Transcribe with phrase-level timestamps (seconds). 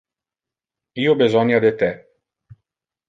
[1.03, 1.91] Io besonia de te.